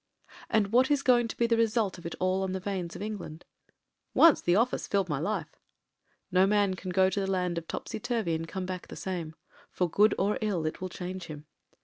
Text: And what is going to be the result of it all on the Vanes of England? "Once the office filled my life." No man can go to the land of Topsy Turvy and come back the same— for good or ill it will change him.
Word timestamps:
And 0.49 0.71
what 0.71 0.89
is 0.89 1.03
going 1.03 1.27
to 1.27 1.37
be 1.37 1.45
the 1.45 1.57
result 1.57 1.99
of 1.99 2.07
it 2.07 2.15
all 2.19 2.41
on 2.41 2.53
the 2.53 2.59
Vanes 2.59 2.95
of 2.95 3.03
England? 3.03 3.45
"Once 4.15 4.41
the 4.41 4.55
office 4.55 4.87
filled 4.87 5.07
my 5.09 5.19
life." 5.19 5.59
No 6.31 6.47
man 6.47 6.73
can 6.73 6.89
go 6.89 7.07
to 7.07 7.19
the 7.19 7.29
land 7.29 7.59
of 7.59 7.67
Topsy 7.67 7.99
Turvy 7.99 8.33
and 8.33 8.47
come 8.47 8.65
back 8.65 8.87
the 8.87 8.95
same— 8.95 9.35
for 9.75 9.87
good 9.87 10.15
or 10.17 10.39
ill 10.41 10.65
it 10.65 10.81
will 10.81 10.89
change 10.89 11.25
him. 11.25 11.45